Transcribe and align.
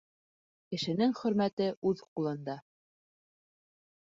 Кешенең 0.71 1.13
хөрмәте 1.19 1.67
үҙ 1.91 2.03
ҡулында. 2.07 2.57